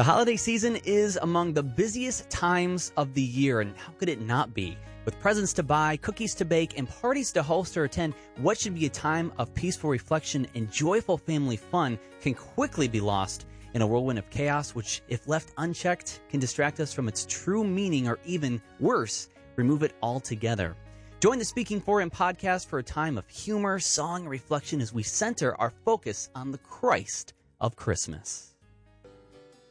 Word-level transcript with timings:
The 0.00 0.04
holiday 0.04 0.36
season 0.36 0.76
is 0.76 1.18
among 1.20 1.52
the 1.52 1.62
busiest 1.62 2.30
times 2.30 2.90
of 2.96 3.12
the 3.12 3.20
year, 3.20 3.60
and 3.60 3.76
how 3.76 3.92
could 3.98 4.08
it 4.08 4.22
not 4.22 4.54
be? 4.54 4.78
With 5.04 5.20
presents 5.20 5.52
to 5.52 5.62
buy, 5.62 5.98
cookies 5.98 6.34
to 6.36 6.46
bake, 6.46 6.78
and 6.78 6.88
parties 6.88 7.30
to 7.32 7.42
host 7.42 7.76
or 7.76 7.84
attend, 7.84 8.14
what 8.38 8.58
should 8.58 8.74
be 8.74 8.86
a 8.86 8.88
time 8.88 9.30
of 9.36 9.52
peaceful 9.52 9.90
reflection 9.90 10.46
and 10.54 10.72
joyful 10.72 11.18
family 11.18 11.58
fun 11.58 11.98
can 12.22 12.32
quickly 12.32 12.88
be 12.88 12.98
lost 12.98 13.44
in 13.74 13.82
a 13.82 13.86
whirlwind 13.86 14.18
of 14.18 14.30
chaos, 14.30 14.74
which, 14.74 15.02
if 15.08 15.28
left 15.28 15.52
unchecked, 15.58 16.22
can 16.30 16.40
distract 16.40 16.80
us 16.80 16.94
from 16.94 17.06
its 17.06 17.26
true 17.26 17.62
meaning 17.62 18.08
or 18.08 18.18
even 18.24 18.58
worse, 18.78 19.28
remove 19.56 19.82
it 19.82 19.94
altogether. 20.02 20.78
Join 21.20 21.38
the 21.38 21.44
Speaking 21.44 21.78
For 21.78 22.00
podcast 22.04 22.68
for 22.68 22.78
a 22.78 22.82
time 22.82 23.18
of 23.18 23.28
humor, 23.28 23.78
song, 23.78 24.22
and 24.22 24.30
reflection 24.30 24.80
as 24.80 24.94
we 24.94 25.02
center 25.02 25.54
our 25.56 25.74
focus 25.84 26.30
on 26.34 26.52
the 26.52 26.58
Christ 26.58 27.34
of 27.60 27.76
Christmas. 27.76 28.49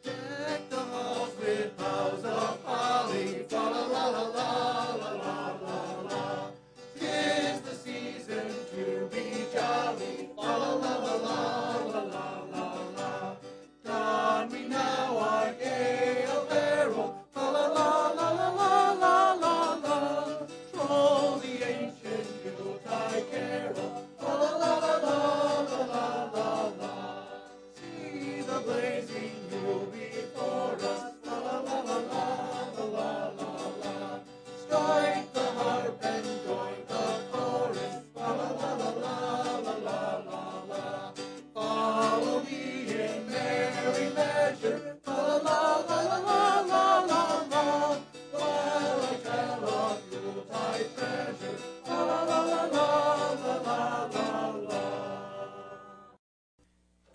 Deck 0.10 0.70
the 0.70 0.78
halls 0.78 1.36
with 1.40 1.78
boughs 1.78 2.24
of 2.26 2.64
holly, 2.66 2.89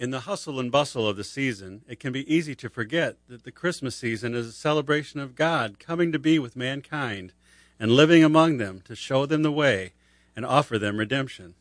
In 0.05 0.11
the 0.11 0.21
hustle 0.21 0.61
and 0.61 0.71
bustle 0.71 1.09
of 1.09 1.17
the 1.17 1.25
season, 1.25 1.81
it 1.89 1.99
can 1.99 2.13
be 2.13 2.31
easy 2.31 2.55
to 2.57 2.69
forget 2.69 3.17
that 3.27 3.45
the 3.45 3.51
Christmas 3.51 3.97
season 3.97 4.35
is 4.35 4.47
a 4.47 4.53
celebration 4.53 5.19
of 5.19 5.35
God 5.35 5.79
coming 5.79 6.13
to 6.13 6.19
be 6.19 6.39
with 6.39 6.57
mankind 6.57 7.33
and 7.81 7.91
living 7.91 8.23
among 8.23 8.59
them 8.59 8.83
to 8.85 8.95
show 8.95 9.25
them 9.25 9.43
the 9.43 9.51
way 9.51 9.95
and 10.37 10.45
offer 10.45 10.79
them 10.79 10.99
redemption. 10.99 11.55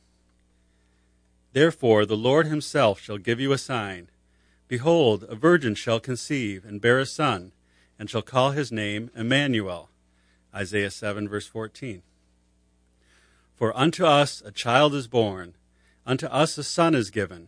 Therefore, 1.54 2.06
the 2.06 2.18
Lord 2.18 2.48
himself 2.48 3.00
shall 3.00 3.18
give 3.18 3.40
you 3.40 3.54
a 3.54 3.58
sign. 3.58 4.10
Behold, 4.68 5.24
a 5.30 5.36
virgin 5.36 5.74
shall 5.74 6.02
conceive 6.02 6.66
and 6.66 6.82
bear 6.82 7.00
a 7.00 7.06
son, 7.06 7.54
and 7.98 8.10
shall 8.10 8.22
call 8.22 8.52
his 8.52 8.74
name 8.74 9.10
Emmanuel. 9.16 9.90
Isaiah 10.54 10.92
7, 10.92 11.30
verse 11.30 11.48
14. 11.48 12.02
For 13.56 13.72
unto 13.78 14.06
us 14.06 14.44
a 14.46 14.52
child 14.52 14.94
is 14.94 15.08
born, 15.08 15.54
unto 16.06 16.26
us 16.26 16.58
a 16.58 16.64
son 16.66 16.94
is 16.94 17.10
given 17.10 17.48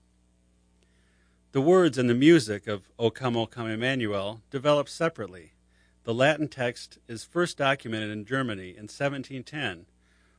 The 1.53 1.61
words 1.61 1.97
and 1.97 2.09
the 2.09 2.15
music 2.15 2.65
of 2.65 2.89
O 2.97 3.09
Come, 3.09 3.35
O 3.35 3.45
Come, 3.45 3.67
Emmanuel 3.67 4.41
developed 4.49 4.89
separately. 4.89 5.51
The 6.05 6.13
Latin 6.13 6.47
text 6.47 6.97
is 7.09 7.25
first 7.25 7.57
documented 7.57 8.09
in 8.09 8.23
Germany 8.23 8.69
in 8.69 8.87
1710, 8.87 9.85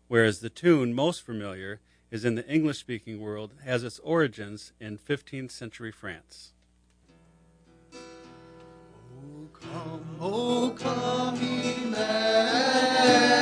whereas 0.08 0.40
the 0.40 0.48
tune 0.48 0.94
most 0.94 1.20
familiar 1.20 1.80
is 2.10 2.24
in 2.24 2.34
the 2.34 2.48
English 2.48 2.78
speaking 2.78 3.20
world, 3.20 3.52
has 3.62 3.84
its 3.84 3.98
origins 3.98 4.72
in 4.80 4.96
15th 4.96 5.50
century 5.50 5.92
France. 5.92 6.54
O 7.92 7.98
come, 9.52 10.16
O 10.18 10.74
come, 10.78 11.36
Emmanuel, 11.36 13.41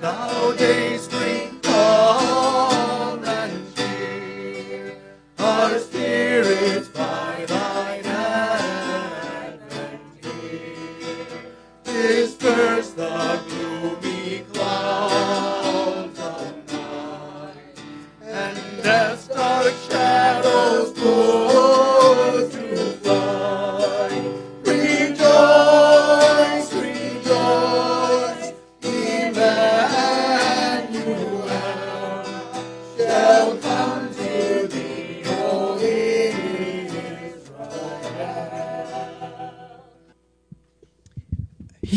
thou 0.00 0.52
day. 0.52 0.89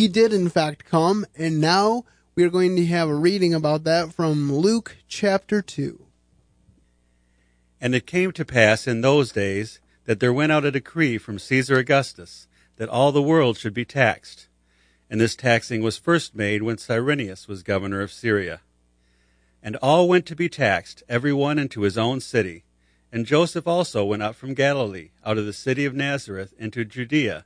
He 0.04 0.10
did, 0.10 0.34
in 0.34 0.50
fact, 0.50 0.84
come, 0.84 1.26
and 1.34 1.62
now 1.62 2.04
we 2.36 2.44
are 2.44 2.50
going 2.50 2.76
to 2.76 2.86
have 2.88 3.08
a 3.08 3.16
reading 3.16 3.54
about 3.54 3.86
that 3.86 4.12
from 4.12 4.52
Luke 4.52 4.98
chapter 5.08 5.62
2. 5.62 5.98
And 7.80 7.96
it 7.96 8.06
came 8.06 8.34
to 8.34 8.44
pass 8.44 8.86
in 8.86 9.00
those 9.00 9.32
days 9.32 9.80
that 10.04 10.20
there 10.20 10.34
went 10.34 10.52
out 10.52 10.66
a 10.66 10.72
decree 10.72 11.18
from 11.18 11.40
Caesar 11.40 11.78
Augustus 11.78 12.50
that 12.76 12.90
all 12.90 13.14
the 13.14 13.22
world 13.22 13.58
should 13.58 13.74
be 13.74 13.86
taxed. 13.86 14.50
And 15.10 15.22
this 15.22 15.38
taxing 15.38 15.82
was 15.82 15.98
first 15.98 16.36
made 16.36 16.64
when 16.64 16.78
Cyrenius 16.78 17.48
was 17.48 17.64
governor 17.64 18.02
of 18.02 18.12
Syria. 18.12 18.60
And 19.62 19.78
all 19.78 20.10
went 20.10 20.26
to 20.26 20.36
be 20.36 20.50
taxed, 20.50 21.02
every 21.08 21.32
one 21.32 21.58
into 21.58 21.84
his 21.84 21.98
own 21.98 22.20
city. 22.20 22.66
And 23.10 23.26
Joseph 23.26 23.70
also 23.70 24.04
went 24.04 24.22
up 24.22 24.36
from 24.36 24.54
Galilee, 24.54 25.12
out 25.26 25.38
of 25.38 25.46
the 25.46 25.54
city 25.54 25.86
of 25.86 25.96
Nazareth, 25.96 26.54
into 26.60 26.84
Judea, 26.84 27.46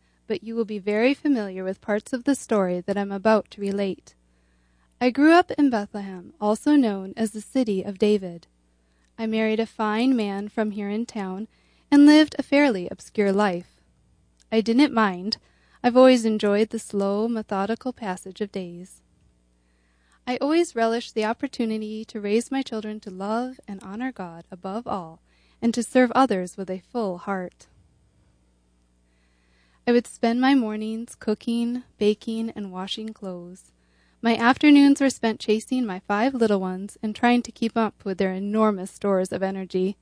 but 0.31 0.45
you 0.45 0.55
will 0.55 0.63
be 0.63 0.79
very 0.79 1.13
familiar 1.13 1.61
with 1.61 1.81
parts 1.81 2.13
of 2.13 2.23
the 2.23 2.35
story 2.35 2.79
that 2.79 2.97
I'm 2.97 3.11
about 3.11 3.51
to 3.51 3.59
relate. 3.59 4.15
I 5.01 5.09
grew 5.09 5.33
up 5.33 5.51
in 5.51 5.69
Bethlehem, 5.69 6.33
also 6.39 6.77
known 6.77 7.13
as 7.17 7.31
the 7.31 7.41
city 7.41 7.83
of 7.83 7.99
David. 7.99 8.47
I 9.19 9.25
married 9.25 9.59
a 9.59 9.65
fine 9.65 10.15
man 10.15 10.47
from 10.47 10.71
here 10.71 10.87
in 10.87 11.05
town 11.05 11.49
and 11.91 12.05
lived 12.05 12.37
a 12.39 12.43
fairly 12.43 12.87
obscure 12.87 13.33
life. 13.33 13.81
I 14.49 14.61
didn't 14.61 14.93
mind. 14.93 15.35
I've 15.83 15.97
always 15.97 16.23
enjoyed 16.23 16.69
the 16.69 16.79
slow, 16.79 17.27
methodical 17.27 17.91
passage 17.91 18.39
of 18.39 18.53
days. 18.53 19.01
I 20.25 20.37
always 20.37 20.77
relished 20.77 21.13
the 21.13 21.25
opportunity 21.25 22.05
to 22.05 22.21
raise 22.21 22.49
my 22.49 22.61
children 22.61 23.01
to 23.01 23.09
love 23.09 23.59
and 23.67 23.83
honor 23.83 24.13
God 24.13 24.45
above 24.49 24.87
all, 24.87 25.19
and 25.61 25.73
to 25.73 25.83
serve 25.83 26.09
others 26.15 26.55
with 26.55 26.69
a 26.69 26.83
full 26.89 27.17
heart. 27.17 27.67
I 29.87 29.91
would 29.91 30.05
spend 30.05 30.39
my 30.39 30.53
mornings 30.53 31.15
cooking, 31.15 31.83
baking, 31.97 32.51
and 32.51 32.71
washing 32.71 33.09
clothes. 33.09 33.71
My 34.21 34.35
afternoons 34.35 35.01
were 35.01 35.09
spent 35.09 35.39
chasing 35.39 35.85
my 35.87 35.99
five 36.07 36.35
little 36.35 36.59
ones 36.59 36.97
and 37.01 37.15
trying 37.15 37.41
to 37.41 37.51
keep 37.51 37.75
up 37.75 38.05
with 38.05 38.19
their 38.19 38.31
enormous 38.31 38.91
stores 38.91 39.31
of 39.31 39.41
energy. 39.41 39.97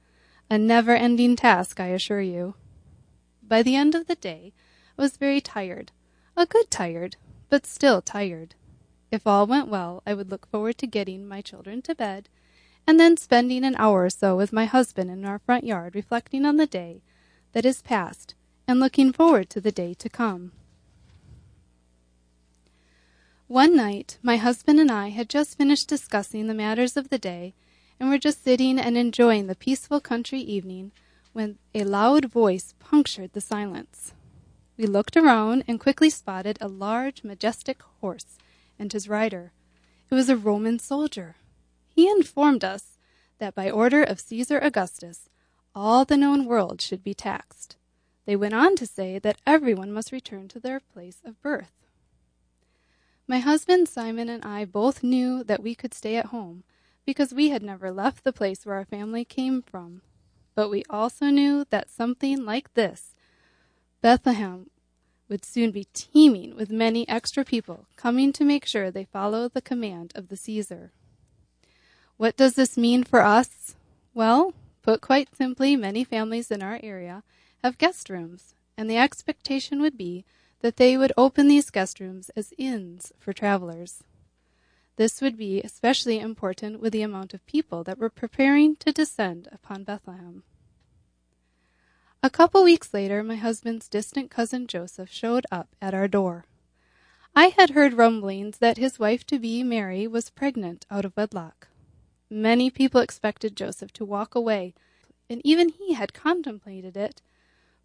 A 0.50 0.58
never 0.58 0.96
ending 0.96 1.38
task, 1.38 1.80
I 1.80 1.88
assure 1.88 2.20
you. 2.20 2.56
By 3.42 3.64
the 3.64 3.78
end 3.78 3.96
of 3.96 4.08
the 4.08 4.16
day, 4.16 4.52
I 4.98 5.02
was 5.02 5.16
very 5.16 5.40
tired. 5.40 5.94
A 6.36 6.46
good 6.46 6.70
tired, 6.70 7.16
but 7.50 7.66
still 7.66 8.02
tired. 8.02 8.56
If 9.12 9.26
all 9.26 9.48
went 9.48 9.70
well, 9.70 10.04
I 10.06 10.14
would 10.14 10.30
look 10.30 10.46
forward 10.48 10.78
to 10.80 10.88
getting 10.88 11.26
my 11.26 11.42
children 11.42 11.82
to 11.84 11.96
bed 11.96 12.28
and 12.86 13.00
then 13.00 13.16
spending 13.16 13.64
an 13.64 13.76
hour 13.78 14.04
or 14.04 14.10
so 14.10 14.36
with 14.36 14.52
my 14.52 14.66
husband 14.66 15.10
in 15.10 15.24
our 15.24 15.40
front 15.40 15.64
yard 15.64 15.96
reflecting 15.96 16.46
on 16.46 16.58
the 16.58 16.68
day 16.68 17.02
that 17.54 17.66
is 17.66 17.82
past 17.82 18.36
and 18.70 18.80
looking 18.80 19.12
forward 19.12 19.50
to 19.50 19.60
the 19.60 19.72
day 19.72 19.96
to 19.96 20.08
come. 20.08 20.52
One 23.48 23.76
night, 23.76 24.20
my 24.22 24.38
husband 24.38 24.80
and 24.80 24.92
I 24.92 25.10
had 25.10 25.28
just 25.28 25.58
finished 25.58 25.88
discussing 25.88 26.46
the 26.46 26.54
matters 26.54 26.96
of 26.96 27.10
the 27.10 27.18
day 27.18 27.56
and 28.00 28.12
were 28.12 28.20
just 28.20 28.44
sitting 28.44 28.78
and 28.78 28.96
enjoying 28.96 29.48
the 29.48 29.56
peaceful 29.56 30.00
country 30.00 30.40
evening 30.40 30.92
when 31.34 31.58
a 31.74 31.84
loud 31.84 32.26
voice 32.26 32.76
punctured 32.78 33.34
the 33.34 33.42
silence. 33.42 34.14
We 34.78 34.86
looked 34.86 35.18
around 35.18 35.64
and 35.68 35.80
quickly 35.80 36.12
spotted 36.12 36.60
a 36.62 36.68
large, 36.68 37.24
majestic 37.24 37.82
horse 38.02 38.38
and 38.78 38.94
his 38.94 39.10
rider. 39.10 39.52
It 40.12 40.14
was 40.14 40.30
a 40.30 40.38
Roman 40.38 40.78
soldier. 40.78 41.38
He 41.88 42.08
informed 42.08 42.64
us 42.64 43.00
that 43.40 43.56
by 43.56 43.72
order 43.72 44.04
of 44.04 44.20
Caesar 44.20 44.60
Augustus, 44.60 45.28
all 45.74 46.06
the 46.06 46.18
known 46.18 46.46
world 46.46 46.82
should 46.82 47.04
be 47.04 47.16
taxed. 47.16 47.78
They 48.30 48.36
went 48.36 48.54
on 48.54 48.76
to 48.76 48.86
say 48.86 49.18
that 49.18 49.42
everyone 49.48 49.92
must 49.92 50.12
return 50.12 50.50
to 50.50 50.60
their 50.60 50.80
place 50.80 51.20
of 51.26 51.42
birth. 51.42 51.72
My 53.28 53.40
husband 53.40 53.90
Simon 53.90 54.30
and 54.30 54.46
I 54.46 54.66
both 54.66 55.02
knew 55.02 55.44
that 55.46 55.64
we 55.64 55.74
could 55.74 55.96
stay 55.96 56.16
at 56.16 56.28
home 56.28 56.64
because 57.08 57.34
we 57.34 57.50
had 57.50 57.64
never 57.64 57.90
left 57.90 58.24
the 58.24 58.32
place 58.32 58.68
where 58.68 58.76
our 58.76 58.86
family 58.86 59.26
came 59.26 59.64
from. 59.64 60.04
But 60.54 60.70
we 60.70 60.84
also 60.92 61.32
knew 61.32 61.66
that 61.72 61.90
something 61.90 62.46
like 62.46 62.72
this, 62.76 63.16
Bethlehem, 64.00 64.70
would 65.28 65.44
soon 65.44 65.72
be 65.72 65.88
teeming 65.94 66.56
with 66.56 66.70
many 66.70 67.10
extra 67.10 67.44
people 67.44 67.88
coming 67.96 68.32
to 68.34 68.46
make 68.46 68.68
sure 68.68 68.92
they 68.92 69.06
follow 69.06 69.50
the 69.50 69.60
command 69.60 70.12
of 70.14 70.28
the 70.28 70.38
Caesar. 70.38 70.92
What 72.18 72.38
does 72.38 72.54
this 72.54 72.78
mean 72.78 73.04
for 73.04 73.22
us? 73.22 73.74
Well, 74.14 74.54
put 74.84 75.02
quite 75.02 75.36
simply, 75.36 75.76
many 75.76 76.04
families 76.04 76.52
in 76.52 76.62
our 76.62 76.80
area 76.84 77.24
have 77.64 77.78
guest 77.78 78.10
rooms, 78.10 78.54
and 78.78 78.90
the 78.90 78.98
expectation 78.98 79.82
would 79.82 79.98
be 79.98 80.26
that 80.62 80.78
they 80.78 80.98
would 80.98 81.14
open 81.18 81.48
these 81.48 81.70
guest 81.70 82.00
rooms 82.00 82.30
as 82.36 82.54
inns 82.58 83.14
for 83.20 83.34
travelers. 83.34 84.04
This 84.98 85.22
would 85.22 85.38
be 85.38 85.62
especially 85.62 86.20
important 86.20 86.82
with 86.82 86.92
the 86.92 87.02
amount 87.02 87.34
of 87.34 87.46
people 87.46 87.84
that 87.86 87.98
were 87.98 88.10
preparing 88.10 88.76
to 88.78 88.92
descend 88.92 89.48
upon 89.52 89.84
Bethlehem. 89.84 90.44
A 92.22 92.30
couple 92.30 92.66
weeks 92.66 92.94
later, 92.94 93.24
my 93.24 93.38
husband's 93.38 93.88
distant 93.88 94.30
cousin 94.30 94.68
Joseph 94.68 95.10
showed 95.10 95.46
up 95.50 95.70
at 95.82 95.94
our 95.94 96.10
door. 96.10 96.46
I 97.34 97.48
had 97.48 97.70
heard 97.70 97.94
rumblings 97.94 98.58
that 98.58 98.78
his 98.78 99.00
wife 99.00 99.26
to 99.28 99.40
be, 99.40 99.64
Mary, 99.64 100.06
was 100.06 100.30
pregnant 100.30 100.86
out 100.92 101.06
of 101.06 101.16
wedlock. 101.16 101.70
Many 102.30 102.70
people 102.70 103.00
expected 103.00 103.56
Joseph 103.56 103.94
to 103.94 104.04
walk 104.04 104.36
away, 104.36 104.74
and 105.30 105.42
even 105.46 105.70
he 105.70 105.94
had 105.94 106.14
contemplated 106.14 106.98
it 106.98 107.22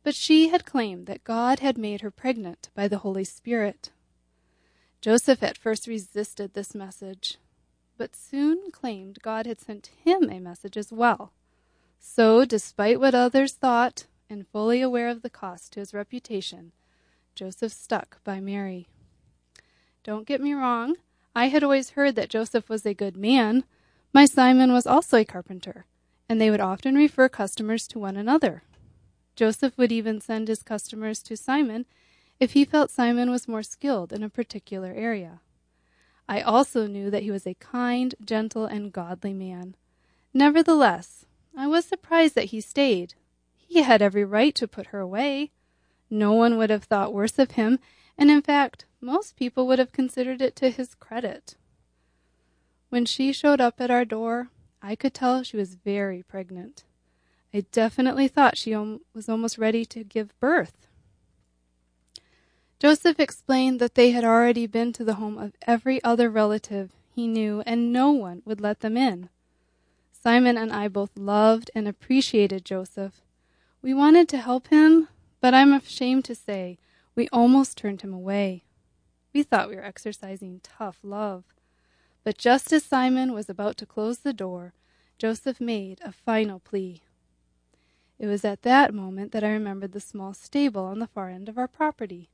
but 0.04 0.14
she 0.14 0.50
had 0.50 0.66
claimed 0.66 1.06
that 1.06 1.24
God 1.24 1.58
had 1.60 1.78
made 1.78 2.02
her 2.02 2.10
pregnant 2.10 2.68
by 2.74 2.86
the 2.86 2.98
Holy 2.98 3.24
Spirit. 3.24 3.90
Joseph 5.00 5.42
at 5.42 5.58
first 5.58 5.86
resisted 5.86 6.52
this 6.52 6.74
message, 6.74 7.38
but 7.96 8.14
soon 8.14 8.70
claimed 8.70 9.22
God 9.22 9.46
had 9.46 9.60
sent 9.60 9.90
him 10.04 10.30
a 10.30 10.38
message 10.38 10.76
as 10.76 10.92
well. 10.92 11.32
So, 11.98 12.44
despite 12.44 13.00
what 13.00 13.14
others 13.14 13.54
thought, 13.54 14.04
and 14.28 14.46
fully 14.48 14.82
aware 14.82 15.08
of 15.08 15.22
the 15.22 15.30
cost 15.30 15.72
to 15.72 15.80
his 15.80 15.94
reputation, 15.94 16.72
Joseph 17.34 17.72
stuck 17.72 18.22
by 18.24 18.40
Mary. 18.40 18.88
Don't 20.02 20.26
get 20.26 20.40
me 20.40 20.52
wrong, 20.52 20.96
I 21.34 21.48
had 21.48 21.64
always 21.64 21.90
heard 21.90 22.14
that 22.16 22.28
Joseph 22.28 22.68
was 22.68 22.84
a 22.84 22.94
good 22.94 23.16
man. 23.16 23.64
My 24.12 24.26
Simon 24.26 24.72
was 24.72 24.86
also 24.86 25.16
a 25.16 25.24
carpenter, 25.24 25.86
and 26.28 26.40
they 26.40 26.50
would 26.50 26.60
often 26.60 26.94
refer 26.94 27.28
customers 27.28 27.88
to 27.88 27.98
one 27.98 28.16
another. 28.16 28.62
Joseph 29.36 29.76
would 29.76 29.92
even 29.92 30.20
send 30.20 30.48
his 30.48 30.62
customers 30.62 31.22
to 31.22 31.36
Simon 31.36 31.86
if 32.38 32.52
he 32.52 32.64
felt 32.64 32.90
Simon 32.90 33.30
was 33.30 33.48
more 33.48 33.62
skilled 33.62 34.12
in 34.12 34.22
a 34.22 34.28
particular 34.28 34.92
area. 34.94 35.40
I 36.28 36.40
also 36.40 36.86
knew 36.86 37.10
that 37.10 37.22
he 37.22 37.30
was 37.30 37.46
a 37.46 37.54
kind, 37.54 38.14
gentle, 38.24 38.66
and 38.66 38.92
godly 38.92 39.34
man. 39.34 39.76
Nevertheless, 40.32 41.26
I 41.56 41.66
was 41.66 41.84
surprised 41.84 42.34
that 42.34 42.46
he 42.46 42.60
stayed. 42.60 43.14
He 43.56 43.82
had 43.82 44.02
every 44.02 44.24
right 44.24 44.54
to 44.54 44.68
put 44.68 44.86
her 44.86 45.00
away. 45.00 45.52
No 46.08 46.32
one 46.32 46.56
would 46.56 46.70
have 46.70 46.84
thought 46.84 47.12
worse 47.12 47.38
of 47.38 47.52
him, 47.52 47.78
and 48.16 48.30
in 48.30 48.42
fact, 48.42 48.86
most 49.00 49.36
people 49.36 49.66
would 49.66 49.78
have 49.78 49.92
considered 49.92 50.40
it 50.40 50.56
to 50.56 50.70
his 50.70 50.94
credit. 50.94 51.56
When 52.88 53.04
she 53.04 53.32
showed 53.32 53.60
up 53.60 53.80
at 53.80 53.90
our 53.90 54.04
door, 54.04 54.48
I 54.80 54.96
could 54.96 55.14
tell 55.14 55.42
she 55.42 55.56
was 55.56 55.74
very 55.74 56.22
pregnant. 56.22 56.84
I 57.54 57.60
definitely 57.70 58.26
thought 58.26 58.58
she 58.58 58.74
was 58.74 59.28
almost 59.28 59.58
ready 59.58 59.84
to 59.84 60.02
give 60.02 60.38
birth. 60.40 60.88
Joseph 62.80 63.20
explained 63.20 63.80
that 63.80 63.94
they 63.94 64.10
had 64.10 64.24
already 64.24 64.66
been 64.66 64.92
to 64.94 65.04
the 65.04 65.14
home 65.14 65.38
of 65.38 65.52
every 65.64 66.02
other 66.02 66.28
relative 66.28 66.90
he 67.14 67.28
knew, 67.28 67.62
and 67.64 67.92
no 67.92 68.10
one 68.10 68.42
would 68.44 68.60
let 68.60 68.80
them 68.80 68.96
in. 68.96 69.28
Simon 70.10 70.58
and 70.58 70.72
I 70.72 70.88
both 70.88 71.16
loved 71.16 71.70
and 71.76 71.86
appreciated 71.86 72.64
Joseph. 72.64 73.22
We 73.80 73.94
wanted 73.94 74.28
to 74.30 74.38
help 74.38 74.66
him, 74.68 75.06
but 75.40 75.54
I'm 75.54 75.72
ashamed 75.72 76.24
to 76.24 76.34
say 76.34 76.78
we 77.14 77.28
almost 77.28 77.78
turned 77.78 78.00
him 78.02 78.12
away. 78.12 78.64
We 79.32 79.44
thought 79.44 79.68
we 79.68 79.76
were 79.76 79.84
exercising 79.84 80.60
tough 80.64 80.98
love. 81.04 81.44
But 82.24 82.36
just 82.36 82.72
as 82.72 82.82
Simon 82.82 83.32
was 83.32 83.48
about 83.48 83.76
to 83.76 83.86
close 83.86 84.18
the 84.18 84.32
door, 84.32 84.72
Joseph 85.18 85.60
made 85.60 86.00
a 86.04 86.10
final 86.10 86.58
plea. 86.58 87.02
It 88.18 88.26
was 88.26 88.44
at 88.44 88.62
that 88.62 88.94
moment 88.94 89.32
that 89.32 89.44
I 89.44 89.50
remembered 89.50 89.92
the 89.92 90.00
small 90.00 90.34
stable 90.34 90.84
on 90.84 90.98
the 90.98 91.06
far 91.06 91.28
end 91.28 91.48
of 91.48 91.58
our 91.58 91.68
property. 91.68 92.30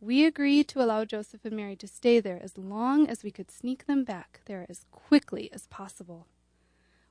We 0.00 0.24
agreed 0.24 0.68
to 0.68 0.82
allow 0.82 1.04
Joseph 1.04 1.44
and 1.44 1.56
Mary 1.56 1.76
to 1.76 1.88
stay 1.88 2.20
there 2.20 2.40
as 2.42 2.58
long 2.58 3.08
as 3.08 3.22
we 3.22 3.30
could 3.30 3.50
sneak 3.50 3.86
them 3.86 4.04
back 4.04 4.40
there 4.46 4.66
as 4.68 4.84
quickly 4.90 5.50
as 5.52 5.66
possible. 5.66 6.26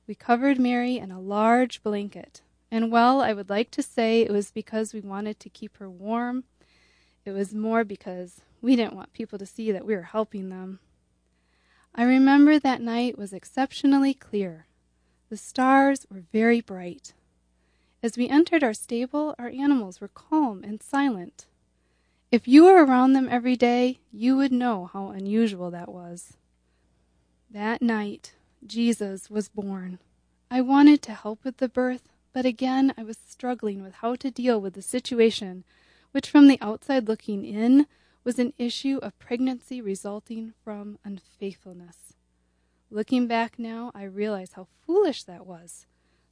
We 0.06 0.14
covered 0.14 0.58
Mary 0.58 0.98
in 0.98 1.10
a 1.10 1.20
large 1.20 1.82
blanket, 1.82 2.42
And 2.70 2.92
well, 2.92 3.20
I 3.20 3.32
would 3.32 3.50
like 3.50 3.70
to 3.72 3.82
say 3.82 4.20
it 4.22 4.30
was 4.30 4.50
because 4.50 4.92
we 4.92 5.00
wanted 5.00 5.40
to 5.40 5.48
keep 5.48 5.78
her 5.78 5.90
warm. 5.90 6.44
It 7.24 7.32
was 7.32 7.54
more 7.54 7.84
because 7.84 8.40
we 8.60 8.76
didn't 8.76 8.94
want 8.94 9.12
people 9.12 9.38
to 9.38 9.46
see 9.46 9.72
that 9.72 9.86
we 9.86 9.94
were 9.94 10.02
helping 10.02 10.48
them. 10.48 10.80
I 11.94 12.04
remember 12.04 12.58
that 12.58 12.80
night 12.80 13.18
was 13.18 13.32
exceptionally 13.32 14.14
clear. 14.14 14.66
The 15.28 15.36
stars 15.36 16.06
were 16.10 16.24
very 16.32 16.60
bright. 16.60 17.14
As 18.06 18.16
we 18.16 18.28
entered 18.28 18.62
our 18.62 18.72
stable, 18.72 19.34
our 19.36 19.48
animals 19.48 20.00
were 20.00 20.06
calm 20.06 20.62
and 20.62 20.80
silent. 20.80 21.46
If 22.30 22.46
you 22.46 22.62
were 22.62 22.84
around 22.84 23.14
them 23.14 23.26
every 23.28 23.56
day, 23.56 23.98
you 24.12 24.36
would 24.36 24.52
know 24.52 24.88
how 24.92 25.08
unusual 25.08 25.72
that 25.72 25.88
was. 25.88 26.36
That 27.50 27.82
night, 27.82 28.34
Jesus 28.64 29.28
was 29.28 29.48
born. 29.48 29.98
I 30.48 30.60
wanted 30.60 31.02
to 31.02 31.14
help 31.14 31.42
with 31.42 31.56
the 31.56 31.68
birth, 31.68 32.08
but 32.32 32.46
again 32.46 32.94
I 32.96 33.02
was 33.02 33.18
struggling 33.26 33.82
with 33.82 33.94
how 33.94 34.14
to 34.14 34.30
deal 34.30 34.60
with 34.60 34.74
the 34.74 34.82
situation, 34.82 35.64
which 36.12 36.30
from 36.30 36.46
the 36.46 36.60
outside 36.60 37.08
looking 37.08 37.44
in 37.44 37.88
was 38.22 38.38
an 38.38 38.52
issue 38.56 39.00
of 39.02 39.18
pregnancy 39.18 39.80
resulting 39.80 40.54
from 40.62 41.00
unfaithfulness. 41.04 42.14
Looking 42.88 43.26
back 43.26 43.58
now, 43.58 43.90
I 43.96 44.04
realize 44.04 44.52
how 44.52 44.68
foolish 44.86 45.24
that 45.24 45.44
was. 45.44 45.86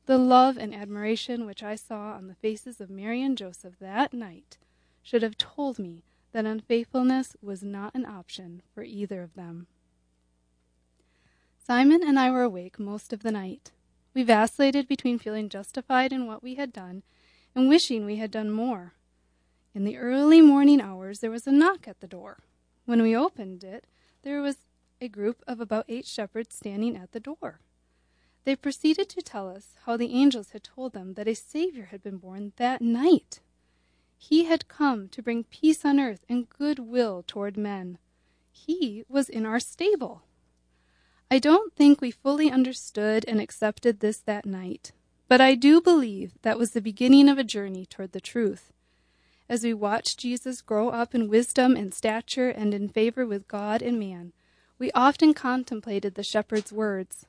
The 0.07 0.19
love 0.19 0.59
and 0.59 0.75
admiration 0.75 1.47
which 1.47 1.63
I 1.63 1.77
saw 1.77 2.13
on 2.13 2.29
the 2.29 2.35
faces 2.35 2.79
of 2.79 2.91
Mary 2.91 3.23
and 3.23 3.39
Joseph 3.39 3.79
that 3.81 4.13
night 4.13 4.59
should 5.03 5.23
have 5.23 5.39
told 5.39 5.79
me 5.79 6.03
that 6.33 6.45
unfaithfulness 6.45 7.37
was 7.41 7.63
not 7.63 7.95
an 7.95 8.05
option 8.05 8.61
for 8.75 8.83
either 8.83 9.23
of 9.23 9.35
them. 9.35 9.67
Simon 11.57 12.03
and 12.07 12.19
I 12.19 12.31
were 12.31 12.43
awake 12.43 12.79
most 12.79 13.15
of 13.15 13.23
the 13.23 13.31
night. 13.31 13.71
We 14.13 14.23
vacillated 14.23 14.87
between 14.87 15.19
feeling 15.19 15.49
justified 15.49 16.13
in 16.13 16.27
what 16.27 16.43
we 16.43 16.57
had 16.57 16.73
done 16.73 17.03
and 17.55 17.71
wishing 17.71 18.05
we 18.05 18.17
had 18.17 18.31
done 18.31 18.51
more. 18.51 18.93
In 19.75 19.85
the 19.85 19.97
early 19.97 20.43
morning 20.43 20.83
hours, 20.83 21.21
there 21.21 21.31
was 21.31 21.47
a 21.47 21.53
knock 21.53 21.89
at 21.89 22.01
the 22.01 22.07
door. 22.07 22.43
When 22.85 23.01
we 23.01 23.17
opened 23.17 23.65
it, 23.65 23.87
there 24.23 24.43
was 24.43 24.57
a 25.01 25.09
group 25.09 25.43
of 25.47 25.61
about 25.61 25.87
eight 25.89 26.07
shepherds 26.07 26.55
standing 26.55 26.95
at 26.95 27.13
the 27.13 27.21
door. 27.21 27.61
They 28.45 28.57
proceeded 28.57 29.09
to 29.11 29.23
tell 29.23 29.49
us 29.49 29.77
how 29.87 29.97
the 29.97 30.13
angels 30.13 30.51
had 30.51 30.63
told 30.63 30.93
them 30.93 31.15
that 31.15 31.29
a 31.29 31.35
Savior 31.35 31.87
had 31.87 32.03
been 32.03 32.19
born 32.19 32.53
that 32.57 32.83
night. 32.83 33.41
He 34.19 34.45
had 34.45 34.69
come 34.69 35.09
to 35.09 35.23
bring 35.23 35.45
peace 35.45 35.85
on 35.85 35.99
earth 35.99 36.25
and 36.29 36.49
goodwill 36.49 37.25
toward 37.27 37.57
men. 37.57 37.99
He 38.51 39.05
was 39.09 39.29
in 39.29 39.47
our 39.47 39.61
stable. 39.61 40.23
I 41.31 41.39
don't 41.39 41.75
think 41.75 42.01
we 42.01 42.11
fully 42.11 42.51
understood 42.51 43.25
and 43.27 43.41
accepted 43.41 44.01
this 44.01 44.19
that 44.19 44.47
night, 44.47 44.93
but 45.27 45.41
I 45.41 45.55
do 45.55 45.81
believe 45.81 46.35
that 46.43 46.59
was 46.59 46.73
the 46.73 46.81
beginning 46.81 47.29
of 47.29 47.39
a 47.39 47.45
journey 47.45 47.87
toward 47.87 48.13
the 48.13 48.21
truth. 48.21 48.73
As 49.49 49.65
we 49.65 49.75
watched 49.75 50.19
Jesus 50.19 50.63
grow 50.63 50.91
up 50.91 51.15
in 51.15 51.29
wisdom 51.29 51.77
and 51.77 51.93
stature 51.93 52.51
and 52.51 52.73
in 52.73 52.89
favor 52.89 53.27
with 53.27 53.49
God 53.49 53.83
and 53.83 53.99
man, 53.99 54.33
we 54.79 54.93
often 54.93 55.35
contemplated 55.35 56.15
the 56.15 56.23
shepherd's 56.23 56.73
words. 56.73 57.27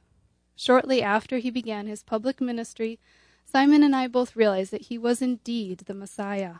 Shortly 0.56 1.02
after 1.02 1.38
he 1.38 1.50
began 1.50 1.88
his 1.88 2.04
public 2.04 2.40
ministry, 2.40 3.00
Simon 3.46 3.84
and 3.84 3.96
I 3.96 4.08
both 4.08 4.36
realized 4.36 4.72
that 4.72 4.88
he 4.88 4.98
was 4.98 5.22
indeed 5.22 5.80
the 5.80 5.94
Messiah. 5.94 6.56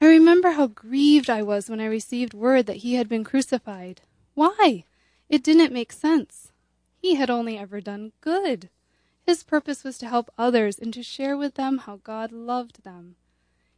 I 0.00 0.06
remember 0.06 0.52
how 0.52 0.66
grieved 0.66 1.30
I 1.30 1.42
was 1.42 1.70
when 1.70 1.80
I 1.80 1.86
received 1.86 2.34
word 2.34 2.66
that 2.66 2.78
he 2.78 2.94
had 2.94 3.08
been 3.08 3.24
crucified. 3.24 4.02
Why? 4.34 4.84
It 5.28 5.42
didn't 5.42 5.72
make 5.72 5.92
sense. 5.92 6.52
He 6.98 7.14
had 7.14 7.30
only 7.30 7.56
ever 7.56 7.80
done 7.80 8.12
good. 8.20 8.68
His 9.22 9.42
purpose 9.42 9.84
was 9.84 9.98
to 9.98 10.08
help 10.08 10.30
others 10.36 10.78
and 10.78 10.92
to 10.94 11.02
share 11.02 11.36
with 11.36 11.54
them 11.54 11.78
how 11.78 11.96
God 11.96 12.30
loved 12.30 12.84
them. 12.84 13.16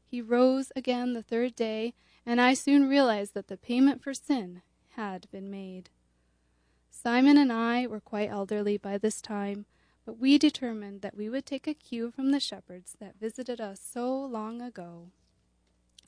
He 0.04 0.20
rose 0.20 0.72
again 0.74 1.12
the 1.12 1.22
third 1.22 1.54
day, 1.54 1.94
and 2.26 2.40
I 2.40 2.54
soon 2.54 2.88
realized 2.88 3.34
that 3.34 3.48
the 3.48 3.56
payment 3.56 4.02
for 4.02 4.12
sin 4.12 4.62
had 4.96 5.30
been 5.30 5.50
made. 5.50 5.90
Simon 7.00 7.38
and 7.38 7.52
I 7.52 7.86
were 7.86 8.00
quite 8.00 8.28
elderly 8.28 8.76
by 8.76 8.98
this 8.98 9.22
time, 9.22 9.66
but 10.04 10.18
we 10.18 10.36
determined 10.36 11.00
that 11.02 11.16
we 11.16 11.28
would 11.28 11.46
take 11.46 11.68
a 11.68 11.74
cue 11.74 12.10
from 12.10 12.32
the 12.32 12.40
shepherds 12.40 12.96
that 12.98 13.20
visited 13.20 13.60
us 13.60 13.80
so 13.80 14.12
long 14.12 14.60
ago 14.60 15.10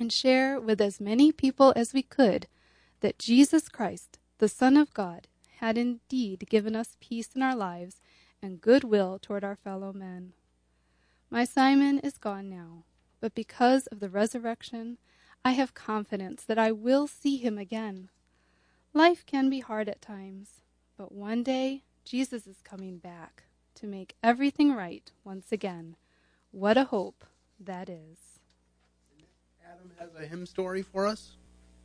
and 0.00 0.12
share 0.12 0.59
with 0.59 0.80
as 0.80 1.00
many 1.00 1.30
people 1.30 1.73
as 1.76 1.92
we 1.92 2.02
could 2.02 2.49
that 3.02 3.20
Jesus 3.20 3.68
Christ, 3.68 4.18
the 4.38 4.49
Son 4.49 4.76
of 4.76 4.92
God, 4.92 5.28
had 5.59 5.78
indeed 5.78 6.49
given 6.50 6.75
us 6.75 6.97
peace 6.99 7.30
in 7.37 7.42
our 7.42 7.54
lives 7.54 8.00
and 8.42 8.61
goodwill 8.61 9.20
toward 9.23 9.44
our 9.44 9.56
fellow 9.56 9.92
men. 9.92 10.32
My 11.30 11.44
Simon 11.44 12.00
is 12.00 12.18
gone 12.18 12.50
now, 12.50 12.82
but 13.20 13.37
because 13.37 13.87
of 13.87 14.00
the 14.00 14.09
resurrection, 14.09 14.99
I 15.44 15.52
have 15.52 15.73
confidence 15.73 16.42
that 16.42 16.59
I 16.59 16.73
will 16.73 17.06
see 17.06 17.37
him 17.37 17.59
again. 17.59 18.09
Life 18.92 19.25
can 19.25 19.49
be 19.49 19.61
hard 19.61 19.88
at 19.88 20.02
times, 20.02 20.62
but 21.00 21.12
one 21.12 21.42
day 21.42 21.83
Jesus 22.04 22.47
is 22.47 22.59
coming 22.62 22.99
back 22.99 23.45
to 23.75 23.87
make 23.87 24.16
everything 24.23 24.75
right 24.75 25.11
once 25.25 25.50
again. 25.50 25.97
What 26.50 26.76
a 26.76 26.85
hope 26.85 27.25
that 27.59 27.88
is. 27.88 28.19
Adam 29.64 29.90
has 29.99 30.11
a 30.23 30.26
hymn 30.26 30.45
story 30.45 30.83
for 30.83 31.07
us. 31.07 31.37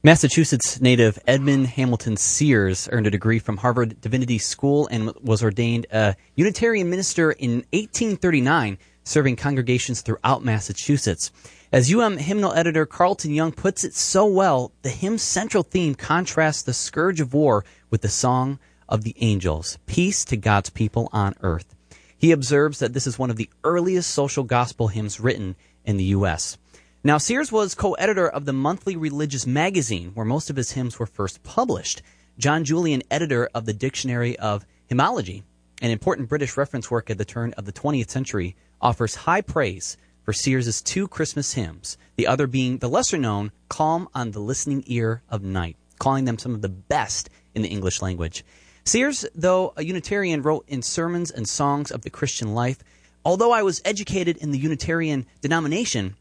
Massachusetts 0.03 0.81
native 0.81 1.17
Edmund 1.25 1.67
Hamilton 1.67 2.17
Sears 2.17 2.89
earned 2.91 3.07
a 3.07 3.10
degree 3.10 3.39
from 3.39 3.55
Harvard 3.55 4.01
Divinity 4.01 4.38
School 4.38 4.86
and 4.91 5.13
was 5.22 5.41
ordained 5.41 5.88
a 5.93 6.17
Unitarian 6.36 6.89
minister 6.89 7.31
in 7.31 7.63
1839, 7.72 8.77
serving 9.05 9.38
congregations 9.38 10.01
throughout 10.01 10.43
Massachusetts. 10.43 11.31
As 11.72 11.93
UM 11.93 12.17
hymnal 12.17 12.51
editor 12.51 12.86
Carlton 12.86 13.34
Young 13.34 13.53
puts 13.53 13.86
it 13.86 13.93
so 13.93 14.25
well, 14.25 14.74
the 14.81 14.89
hymn's 14.89 15.24
central 15.24 15.63
theme 15.63 15.95
contrasts 15.95 16.63
the 16.63 16.74
scourge 16.74 17.22
of 17.22 17.34
war 17.34 17.63
with 17.89 18.01
the 18.01 18.10
song 18.10 18.60
of 18.88 19.04
the 19.04 19.15
angels, 19.20 19.77
peace 19.86 20.25
to 20.25 20.38
God's 20.38 20.70
people 20.70 21.10
on 21.12 21.36
earth. 21.42 21.75
He 22.18 22.32
observes 22.32 22.80
that 22.80 22.94
this 22.94 23.08
is 23.08 23.20
one 23.20 23.30
of 23.30 23.36
the 23.36 23.50
earliest 23.63 24.12
social 24.12 24.44
gospel 24.44 24.88
hymns 24.88 25.20
written 25.20 25.56
in 25.84 25.98
the 25.98 26.06
U.S. 26.06 26.58
Now, 27.04 27.18
Sears 27.18 27.51
was 27.51 27.75
co 27.75 27.94
editor 27.94 28.27
of 28.27 28.46
the 28.46 28.54
monthly 28.54 28.96
religious 28.96 29.46
magazine 29.46 30.12
where 30.13 30.25
most 30.25 30.50
of 30.50 30.56
his 30.56 30.72
hymns 30.72 30.98
were 30.98 31.06
first 31.06 31.44
published. 31.44 32.01
John 32.38 32.63
Julian, 32.63 33.04
editor 33.12 33.50
of 33.54 33.65
the 33.65 33.74
Dictionary 33.74 34.38
of 34.39 34.65
Hymnology, 34.88 35.44
an 35.82 35.92
important 35.92 36.30
British 36.30 36.58
reference 36.58 36.89
work 36.89 37.10
at 37.10 37.18
the 37.18 37.25
turn 37.25 37.54
of 37.54 37.65
the 37.65 37.74
20th 37.74 38.10
century, 38.10 38.56
offers 38.82 39.15
high 39.15 39.42
praise 39.42 39.98
for 40.24 40.34
Sears's 40.34 40.82
two 40.82 41.08
Christmas 41.08 41.54
hymns, 41.54 41.98
the 42.15 42.25
other 42.25 42.48
being 42.48 42.80
the 42.80 42.89
lesser 42.89 43.18
known 43.18 43.51
Calm 43.70 44.10
on 44.15 44.32
the 44.32 44.39
Listening 44.39 44.84
Ear 44.88 45.22
of 45.30 45.44
Night, 45.44 45.77
calling 46.00 46.25
them 46.25 46.39
some 46.39 46.56
of 46.56 46.63
the 46.63 46.70
best 46.70 47.30
in 47.54 47.62
the 47.62 47.70
English 47.70 48.01
language. 48.01 48.44
Sears, 48.88 49.25
though 49.34 49.74
a 49.75 49.84
Unitarian, 49.84 50.44
wrote 50.44 50.63
in 50.68 50.84
sermons 50.84 51.32
and 51.32 51.50
songs 51.50 51.89
of 51.89 52.04
the 52.04 52.12
Christian 52.12 52.54
life. 52.54 52.84
Although 53.25 53.51
I 53.51 53.63
was 53.63 53.82
educated 53.84 54.38
in 54.38 54.51
the 54.51 54.60
Unitarian 54.60 55.25
denomination, 55.42 56.15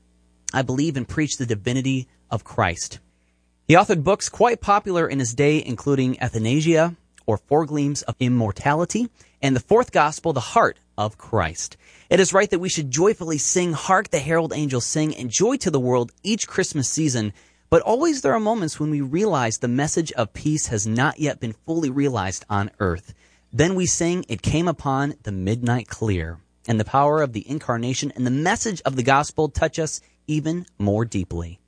I 0.54 0.62
believe 0.62 0.96
and 0.96 1.06
preach 1.06 1.36
the 1.36 1.44
divinity 1.44 2.08
of 2.30 2.42
Christ. 2.42 3.00
He 3.68 3.74
authored 3.74 4.02
books 4.02 4.30
quite 4.30 4.62
popular 4.62 5.06
in 5.06 5.18
his 5.18 5.34
day, 5.34 5.62
including 5.62 6.18
Athanasia, 6.22 6.96
or 7.26 7.36
Foregleams 7.38 8.02
of 8.04 8.16
Immortality, 8.18 9.10
and 9.42 9.54
the 9.54 9.60
fourth 9.60 9.92
gospel, 9.92 10.32
The 10.32 10.40
Heart 10.40 10.78
of 10.96 11.18
Christ. 11.18 11.76
It 12.08 12.18
is 12.18 12.32
right 12.32 12.48
that 12.48 12.60
we 12.60 12.70
should 12.70 12.90
joyfully 12.90 13.36
sing, 13.36 13.74
Hark 13.74 14.08
the 14.08 14.20
Herald 14.20 14.54
Angels 14.54 14.86
Sing, 14.86 15.14
and 15.14 15.30
joy 15.30 15.56
to 15.58 15.70
the 15.70 15.80
world 15.80 16.12
each 16.22 16.48
Christmas 16.48 16.88
season. 16.88 17.34
But 17.74 17.82
always 17.82 18.20
there 18.20 18.32
are 18.32 18.38
moments 18.38 18.78
when 18.78 18.90
we 18.90 19.00
realize 19.00 19.58
the 19.58 19.66
message 19.66 20.12
of 20.12 20.32
peace 20.32 20.68
has 20.68 20.86
not 20.86 21.18
yet 21.18 21.40
been 21.40 21.56
fully 21.66 21.90
realized 21.90 22.44
on 22.48 22.70
earth. 22.78 23.14
Then 23.52 23.74
we 23.74 23.84
sing, 23.84 24.24
It 24.28 24.42
Came 24.42 24.68
Upon 24.68 25.16
the 25.24 25.32
Midnight 25.32 25.88
Clear. 25.88 26.38
And 26.68 26.78
the 26.78 26.84
power 26.84 27.20
of 27.20 27.32
the 27.32 27.50
incarnation 27.50 28.12
and 28.14 28.24
the 28.24 28.30
message 28.30 28.80
of 28.82 28.94
the 28.94 29.02
gospel 29.02 29.48
touch 29.48 29.80
us 29.80 30.00
even 30.28 30.66
more 30.78 31.04
deeply. 31.04 31.58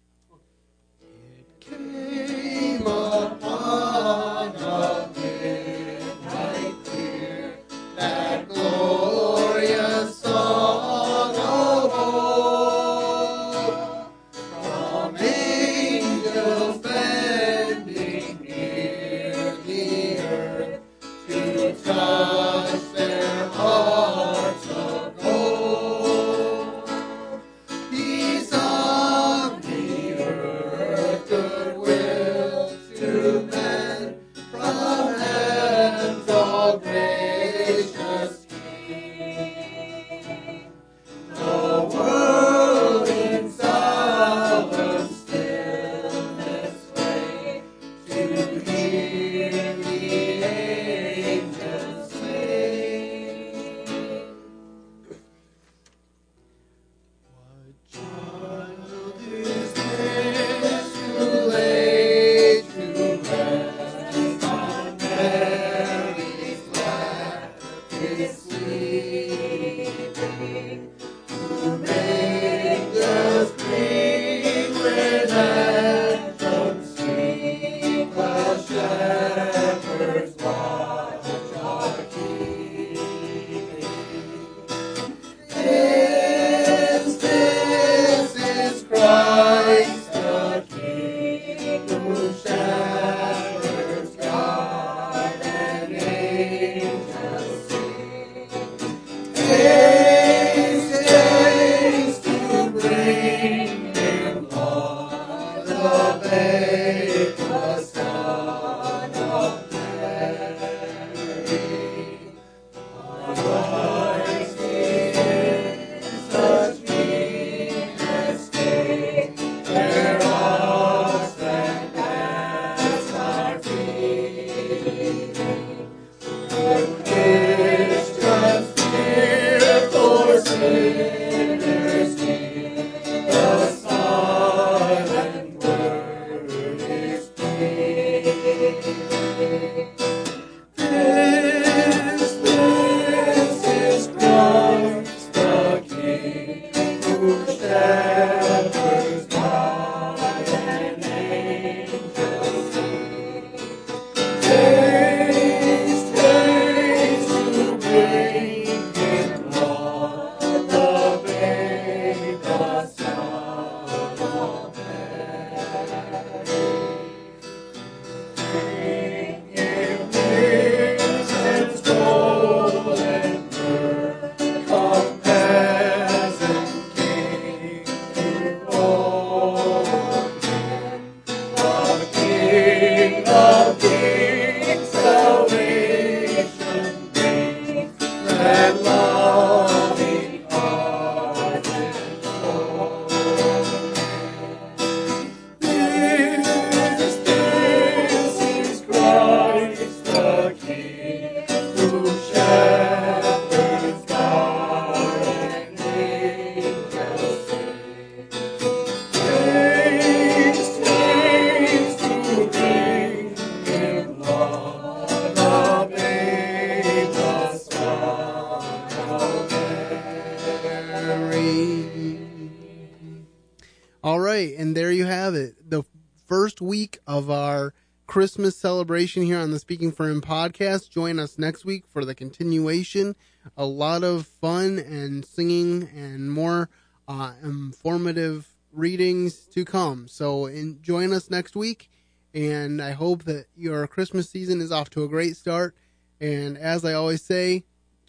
All 224.03 224.21
right, 224.21 224.55
and 224.57 224.77
there 224.77 224.93
you 224.93 225.05
have 225.05 225.35
it. 225.35 225.69
The 225.69 225.83
first 226.27 226.61
week 226.61 226.99
of 227.07 227.29
our 227.29 227.75
Christmas 228.07 228.57
celebration 228.57 229.25
here 229.25 229.39
on 229.39 229.51
the 229.51 229.59
Speaking 229.59 229.91
for 229.91 230.09
Him 230.09 230.21
podcast. 230.21 230.91
Join 230.91 231.19
us 231.19 231.39
next 231.39 231.65
week 231.65 231.85
for 231.89 232.05
the 232.05 232.15
continuation. 232.15 233.17
A 233.57 233.67
lot 233.67 234.05
of 234.05 234.27
fun 234.27 234.79
and 234.79 235.25
singing 235.25 235.89
and 235.95 236.33
more 236.33 236.71
uh, 237.09 237.33
informative 237.43 238.47
readings 238.73 239.47
to 239.49 239.65
come. 239.65 240.07
So 240.07 240.47
in, 240.47 240.81
join 240.83 241.13
us 241.13 241.31
next 241.31 241.57
week, 241.57 241.91
and 242.33 242.81
I 242.81 242.93
hope 242.93 243.25
that 243.25 243.47
your 243.57 243.87
Christmas 243.89 244.31
season 244.31 244.61
is 244.61 244.71
off 244.71 244.91
to 244.91 245.03
a 245.03 245.09
great 245.09 245.37
start. 245.37 245.75
And 246.21 246.57
as 246.57 246.85
I 246.85 246.93
always 246.93 247.23
say, 247.23 247.65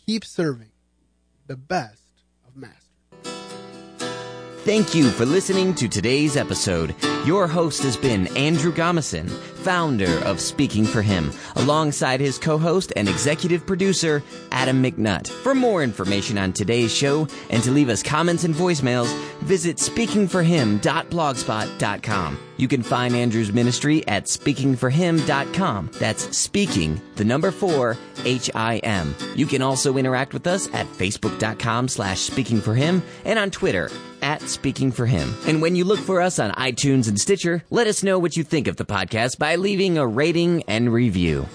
keep 0.05 0.23
serving 0.23 0.71
the 1.47 1.57
best 1.57 2.23
of 2.47 2.55
Master. 2.55 2.86
Thank 4.67 4.93
you 4.93 5.11
for 5.11 5.25
listening 5.25 5.73
to 5.75 5.87
today's 5.87 6.35
episode. 6.35 6.93
Your 7.25 7.47
host 7.47 7.83
has 7.83 7.95
been 7.95 8.27
Andrew 8.35 8.73
Gomison, 8.73 9.29
founder 9.29 10.19
of 10.25 10.41
Speaking 10.41 10.83
for 10.83 11.01
Him, 11.01 11.31
alongside 11.55 12.19
his 12.19 12.37
co-host 12.37 12.91
and 12.97 13.07
executive 13.07 13.65
producer, 13.65 14.21
Adam 14.51 14.83
McNutt. 14.83 15.29
For 15.29 15.55
more 15.55 15.83
information 15.83 16.37
on 16.37 16.51
today's 16.51 16.93
show 16.93 17.29
and 17.49 17.63
to 17.63 17.71
leave 17.71 17.87
us 17.87 18.03
comments 18.03 18.43
and 18.43 18.53
voicemails, 18.53 19.09
visit 19.47 19.77
speakingforhim.blogspot.com. 19.77 22.39
You 22.57 22.67
can 22.67 22.83
find 22.83 23.15
Andrew's 23.15 23.53
ministry 23.53 24.05
at 24.07 24.25
speakingforhim.com. 24.25 25.91
That's 25.93 26.37
speaking, 26.37 27.01
the 27.15 27.23
number 27.23 27.51
four, 27.51 27.97
H-I-M. 28.25 29.15
You 29.35 29.45
can 29.45 29.61
also 29.61 29.97
interact 29.97 30.33
with 30.33 30.47
us 30.47 30.67
at 30.73 30.87
facebook.com 30.87 31.87
slash 31.87 32.29
speakingforhim 32.29 33.01
and 33.25 33.39
on 33.39 33.51
Twitter 33.51 33.89
at 34.21 34.41
speakingforhim. 34.41 35.47
And 35.47 35.61
when 35.61 35.75
you 35.75 35.85
look 35.85 35.99
for 35.99 36.21
us 36.21 36.39
on 36.39 36.51
iTunes 36.51 37.07
and 37.07 37.19
Stitcher, 37.19 37.63
let 37.69 37.87
us 37.87 38.03
know 38.03 38.19
what 38.19 38.35
you 38.35 38.43
think 38.43 38.67
of 38.67 38.75
the 38.75 38.85
podcast 38.85 39.37
by 39.37 39.55
leaving 39.55 39.97
a 39.97 40.05
rating 40.05 40.63
and 40.63 40.91
review. 40.91 41.47